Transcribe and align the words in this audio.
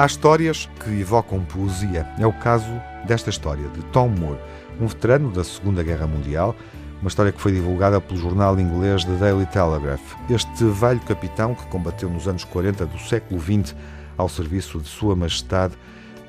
Há 0.00 0.06
histórias 0.06 0.66
que 0.82 0.98
evocam 0.98 1.44
poesia. 1.44 2.06
É 2.18 2.26
o 2.26 2.32
caso 2.32 2.72
desta 3.06 3.28
história 3.28 3.68
de 3.68 3.82
Tom 3.92 4.08
Moore, 4.08 4.38
um 4.80 4.86
veterano 4.86 5.30
da 5.30 5.44
Segunda 5.44 5.82
Guerra 5.82 6.06
Mundial, 6.06 6.56
uma 7.02 7.08
história 7.08 7.30
que 7.30 7.38
foi 7.38 7.52
divulgada 7.52 8.00
pelo 8.00 8.18
jornal 8.18 8.58
inglês 8.58 9.04
The 9.04 9.12
Daily 9.16 9.44
Telegraph. 9.44 10.00
Este 10.30 10.64
velho 10.64 11.00
capitão 11.00 11.54
que 11.54 11.66
combateu 11.66 12.08
nos 12.08 12.26
anos 12.26 12.44
40 12.44 12.86
do 12.86 12.98
século 12.98 13.38
XX 13.38 13.76
ao 14.16 14.26
serviço 14.26 14.78
de 14.78 14.88
Sua 14.88 15.14
Majestade 15.14 15.74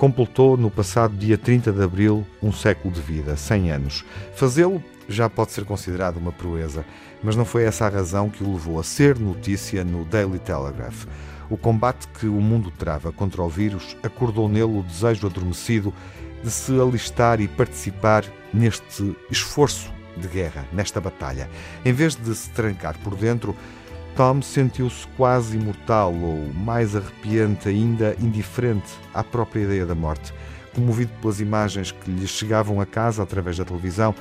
completou 0.02 0.58
no 0.58 0.72
passado 0.72 1.16
dia 1.16 1.38
30 1.38 1.72
de 1.72 1.84
abril 1.84 2.26
um 2.42 2.52
século 2.52 2.92
de 2.92 3.00
vida, 3.00 3.38
100 3.38 3.72
anos. 3.72 4.04
Fazê-lo 4.34 4.84
já 5.08 5.30
pode 5.30 5.52
ser 5.52 5.64
considerado 5.64 6.18
uma 6.18 6.32
proeza, 6.32 6.84
mas 7.22 7.36
não 7.36 7.46
foi 7.46 7.66
essa 7.66 7.86
a 7.86 7.90
razão 7.90 8.28
que 8.28 8.44
o 8.44 8.52
levou 8.52 8.80
a 8.80 8.84
ser 8.84 9.20
notícia 9.20 9.84
no 9.84 10.04
Daily 10.04 10.40
Telegraph. 10.40 11.06
O 11.52 11.56
combate 11.56 12.08
que 12.20 12.26
o 12.26 12.42
mundo 12.42 12.72
trava 12.72 13.12
contra 13.12 13.44
o 13.44 13.48
vírus 13.48 13.95
acordou 14.02 14.50
nele 14.50 14.80
o 14.80 14.82
desejo 14.82 15.28
adormecido 15.28 15.94
de 16.44 16.50
se 16.50 16.72
alistar 16.81 17.40
e 17.40 17.48
participar 17.48 18.26
neste 18.52 19.16
esforço 19.30 19.94
de 20.18 20.28
guerra, 20.28 20.66
nesta 20.73 21.00
batalha. 21.00 21.48
Em 21.86 21.94
vez 21.94 22.16
de 22.16 22.34
se 22.34 22.50
trancar 22.50 22.98
por 23.04 23.16
dentro, 23.16 23.56
Tom 24.21 24.39
sentiu-se 24.39 25.07
quase 25.17 25.57
imortal 25.57 26.13
ou, 26.13 26.53
mais 26.53 26.95
arrepiante 26.95 27.67
ainda, 27.67 28.16
indiferente 28.20 28.94
à 29.16 29.23
própria 29.23 29.63
ideia 29.63 29.83
da 29.83 29.95
morte. 29.95 30.31
Comovido 30.75 31.11
pelas 31.19 31.39
imagens 31.39 31.91
que 31.91 32.11
lhe 32.11 32.28
chegavam 32.28 32.80
a 32.80 32.86
casa 32.86 33.23
através 33.23 33.58
da 33.58 33.66
televisão, 33.66 34.13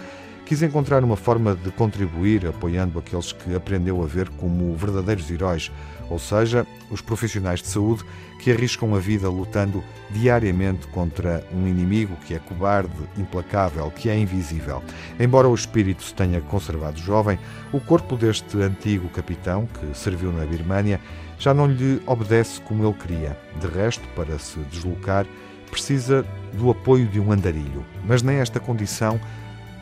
quis 0.50 0.62
encontrar 0.62 1.04
uma 1.04 1.14
forma 1.14 1.54
de 1.54 1.70
contribuir 1.70 2.44
apoiando 2.44 2.98
aqueles 2.98 3.30
que 3.30 3.54
aprendeu 3.54 4.02
a 4.02 4.06
ver 4.06 4.28
como 4.30 4.74
verdadeiros 4.74 5.30
heróis, 5.30 5.70
ou 6.08 6.18
seja, 6.18 6.66
os 6.90 7.00
profissionais 7.00 7.62
de 7.62 7.68
saúde 7.68 8.02
que 8.40 8.50
arriscam 8.50 8.92
a 8.96 8.98
vida 8.98 9.28
lutando 9.28 9.80
diariamente 10.10 10.88
contra 10.88 11.46
um 11.54 11.68
inimigo 11.68 12.16
que 12.26 12.34
é 12.34 12.40
cobarde, 12.40 12.90
implacável, 13.16 13.88
que 13.92 14.10
é 14.10 14.18
invisível. 14.18 14.82
Embora 15.20 15.48
o 15.48 15.54
espírito 15.54 16.02
se 16.02 16.12
tenha 16.14 16.40
conservado 16.40 16.98
jovem, 16.98 17.38
o 17.72 17.78
corpo 17.78 18.16
deste 18.16 18.60
antigo 18.60 19.08
capitão, 19.10 19.68
que 19.78 19.96
serviu 19.96 20.32
na 20.32 20.44
Birmânia, 20.44 21.00
já 21.38 21.54
não 21.54 21.68
lhe 21.68 22.02
obedece 22.08 22.60
como 22.62 22.84
ele 22.84 22.94
queria. 22.94 23.38
De 23.60 23.68
resto, 23.68 24.02
para 24.16 24.36
se 24.36 24.58
deslocar, 24.68 25.24
precisa 25.70 26.26
do 26.54 26.72
apoio 26.72 27.06
de 27.06 27.20
um 27.20 27.30
andarilho. 27.30 27.86
Mas 28.04 28.20
nem 28.20 28.38
esta 28.38 28.58
condição 28.58 29.20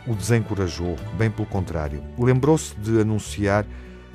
o 0.09 0.15
desencorajou, 0.15 0.97
bem 1.17 1.31
pelo 1.31 1.47
contrário. 1.47 2.03
Lembrou-se 2.19 2.75
de 2.77 3.01
anunciar 3.01 3.65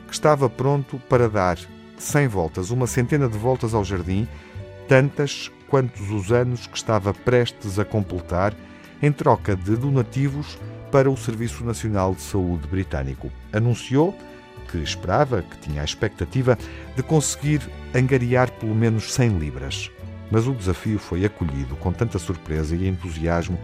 que 0.08 0.14
estava 0.14 0.50
pronto 0.50 1.00
para 1.08 1.30
dar 1.30 1.58
cem 1.98 2.28
voltas, 2.28 2.72
uma 2.72 2.88
centena 2.88 3.30
de 3.30 3.38
voltas 3.38 3.74
ao 3.74 3.84
jardim, 3.84 4.28
tantas 4.88 5.52
quantos 5.68 6.10
os 6.10 6.32
anos 6.32 6.68
que 6.68 6.76
estava 6.76 7.14
prestes 7.14 7.80
a 7.80 7.86
completar, 7.86 8.54
em 9.02 9.12
troca 9.12 9.56
de 9.56 9.76
donativos 9.76 10.58
para 10.92 11.10
o 11.10 11.18
Serviço 11.18 11.64
Nacional 11.64 12.16
de 12.16 12.22
Saúde 12.22 12.68
Britânico. 12.68 13.32
Anunciou 13.52 14.18
que 14.70 14.78
esperava, 14.78 15.42
que 15.42 15.58
tinha 15.58 15.82
a 15.82 15.86
expectativa 15.86 16.58
de 16.96 17.04
conseguir 17.04 17.62
angariar 17.94 18.52
pelo 18.52 18.74
menos 18.74 19.14
100 19.14 19.38
libras. 19.38 19.92
Mas 20.32 20.48
o 20.48 20.54
desafio 20.54 20.98
foi 20.98 21.26
acolhido 21.26 21.76
com 21.76 21.92
tanta 21.92 22.18
surpresa 22.18 22.76
e 22.76 22.88
entusiasmo 22.88 23.60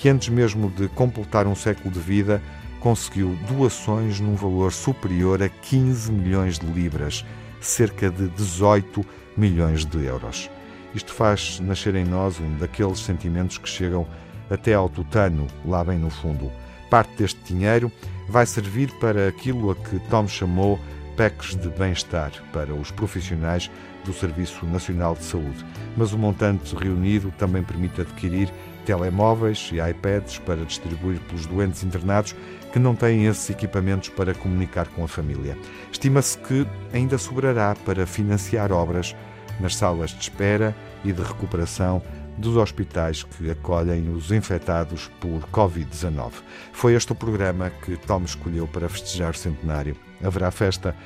que 0.00 0.08
antes 0.08 0.30
mesmo 0.30 0.70
de 0.70 0.88
completar 0.88 1.46
um 1.46 1.54
século 1.54 1.90
de 1.90 2.00
vida, 2.00 2.42
conseguiu 2.80 3.36
doações 3.46 4.18
num 4.18 4.34
valor 4.34 4.72
superior 4.72 5.42
a 5.42 5.48
15 5.50 6.10
milhões 6.10 6.58
de 6.58 6.66
libras, 6.66 7.22
cerca 7.60 8.08
de 8.08 8.28
18 8.28 9.04
milhões 9.36 9.84
de 9.84 10.02
euros. 10.02 10.50
Isto 10.94 11.12
faz 11.12 11.60
nascer 11.60 11.94
em 11.94 12.04
nós 12.06 12.40
um 12.40 12.56
daqueles 12.56 13.00
sentimentos 13.00 13.58
que 13.58 13.68
chegam 13.68 14.06
até 14.48 14.72
ao 14.72 14.88
tutano, 14.88 15.46
lá 15.66 15.84
bem 15.84 15.98
no 15.98 16.08
fundo. 16.08 16.50
Parte 16.88 17.14
deste 17.18 17.52
dinheiro 17.52 17.92
vai 18.26 18.46
servir 18.46 18.90
para 19.00 19.28
aquilo 19.28 19.70
a 19.70 19.76
que 19.76 19.98
Tom 20.08 20.26
chamou 20.26 20.80
PECs 21.14 21.54
de 21.56 21.68
bem-estar 21.68 22.32
para 22.54 22.72
os 22.72 22.90
profissionais 22.90 23.70
do 24.06 24.14
Serviço 24.14 24.64
Nacional 24.64 25.14
de 25.14 25.24
Saúde. 25.24 25.62
Mas 25.94 26.14
o 26.14 26.18
montante 26.18 26.74
reunido 26.74 27.30
também 27.36 27.62
permite 27.62 28.00
adquirir 28.00 28.50
telemóveis 28.80 29.70
e 29.72 29.80
iPads 29.80 30.38
para 30.38 30.64
distribuir 30.64 31.20
pelos 31.20 31.46
doentes 31.46 31.82
internados 31.82 32.34
que 32.72 32.78
não 32.78 32.94
têm 32.94 33.26
esses 33.26 33.50
equipamentos 33.50 34.08
para 34.08 34.34
comunicar 34.34 34.88
com 34.88 35.04
a 35.04 35.08
família. 35.08 35.56
Estima-se 35.90 36.38
que 36.38 36.66
ainda 36.92 37.18
sobrará 37.18 37.74
para 37.84 38.06
financiar 38.06 38.72
obras 38.72 39.14
nas 39.58 39.76
salas 39.76 40.10
de 40.10 40.20
espera 40.20 40.74
e 41.04 41.12
de 41.12 41.22
recuperação 41.22 42.02
dos 42.38 42.56
hospitais 42.56 43.22
que 43.22 43.50
acolhem 43.50 44.08
os 44.10 44.30
infectados 44.30 45.10
por 45.20 45.42
Covid-19. 45.52 46.32
Foi 46.72 46.94
este 46.94 47.12
o 47.12 47.14
programa 47.14 47.70
que 47.84 47.96
Tom 47.96 48.22
escolheu 48.22 48.66
para 48.66 48.88
festejar 48.88 49.32
o 49.32 49.36
centenário. 49.36 49.96
Haverá 50.22 50.50
festa 50.50 50.96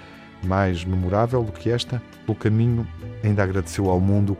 mais 0.44 0.84
memorável 0.84 1.42
do 1.42 1.52
que 1.52 1.70
esta? 1.70 2.00
Pelo 2.24 2.36
caminho, 2.36 2.86
ainda 3.22 3.42
agradeceu 3.42 3.88
ao 3.88 3.98
mundo 3.98 4.36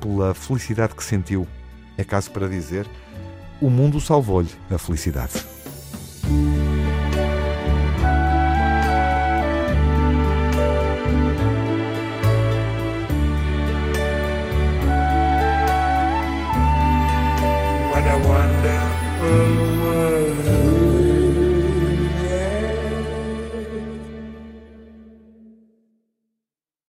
pela 0.00 0.34
felicidade 0.34 0.94
que 0.94 1.04
sentiu 1.04 1.46
é 1.96 2.04
caso 2.04 2.30
para 2.30 2.48
dizer, 2.48 2.86
o 3.60 3.70
mundo 3.70 4.00
salvou-lhe 4.00 4.50
a 4.70 4.78
felicidade. 4.78 5.44
What 17.90 18.08
a 18.08 18.16
wonderful 18.18 19.80
world. 19.82 20.10
Oh, 20.10 20.13